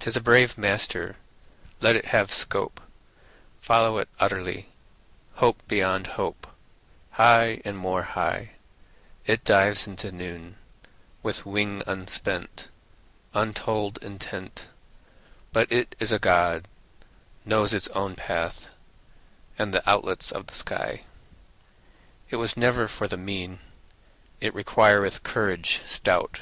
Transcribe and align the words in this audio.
'Tis 0.00 0.18
a 0.18 0.20
brave 0.20 0.58
master; 0.58 1.16
Let 1.80 1.96
it 1.96 2.04
have 2.12 2.30
scope: 2.30 2.78
Follow 3.56 3.96
it 3.96 4.10
utterly, 4.20 4.68
Hope 5.36 5.66
beyond 5.66 6.08
hope: 6.08 6.46
High 7.12 7.62
and 7.64 7.78
more 7.78 8.02
high 8.02 8.56
It 9.24 9.44
dives 9.44 9.86
into 9.88 10.12
noon, 10.12 10.58
With 11.22 11.46
wing 11.46 11.82
unspent, 11.86 12.68
Untold 13.32 13.98
intent; 14.02 14.68
But 15.54 15.72
it 15.72 15.96
is 15.98 16.12
a 16.12 16.18
God, 16.18 16.68
Knows 17.46 17.72
its 17.72 17.88
own 17.92 18.14
path 18.14 18.68
And 19.58 19.72
the 19.72 19.88
outlets 19.88 20.32
of 20.32 20.48
the 20.48 20.54
sky. 20.54 21.04
It 22.28 22.36
was 22.36 22.58
never 22.58 22.88
for 22.88 23.06
the 23.06 23.16
mean; 23.16 23.60
It 24.38 24.54
requireth 24.54 25.22
courage 25.22 25.80
stout. 25.86 26.40